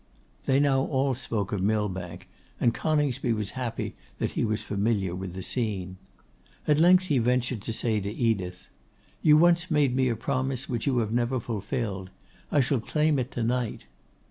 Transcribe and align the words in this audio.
They 0.47 0.59
now 0.59 0.81
all 0.85 1.13
spoke 1.13 1.51
of 1.51 1.61
Millbank, 1.61 2.27
and 2.59 2.73
Coningsby 2.73 3.33
was 3.33 3.51
happy 3.51 3.93
that 4.17 4.31
he 4.31 4.43
was 4.43 4.63
familiar 4.63 5.13
with 5.13 5.35
the 5.35 5.43
scene. 5.43 5.97
At 6.67 6.79
length 6.79 7.03
he 7.03 7.19
ventured 7.19 7.61
to 7.61 7.71
say 7.71 7.99
to 7.99 8.09
Edith, 8.09 8.67
'You 9.21 9.37
once 9.37 9.69
made 9.69 9.95
me 9.95 10.09
a 10.09 10.15
promise 10.15 10.67
which 10.67 10.87
you 10.87 11.07
never 11.11 11.39
fulfilled. 11.39 12.09
I 12.51 12.61
shall 12.61 12.79
claim 12.79 13.19
it 13.19 13.29
to 13.33 13.43
night. 13.43 13.85